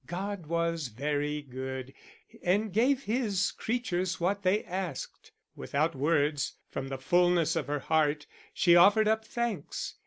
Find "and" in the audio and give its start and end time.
2.41-2.73